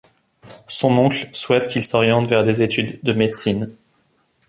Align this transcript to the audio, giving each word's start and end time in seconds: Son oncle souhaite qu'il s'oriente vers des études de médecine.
Son 0.67 0.97
oncle 0.97 1.29
souhaite 1.31 1.67
qu'il 1.67 1.83
s'oriente 1.85 2.25
vers 2.25 2.43
des 2.43 2.63
études 2.63 2.99
de 3.03 3.13
médecine. 3.13 3.71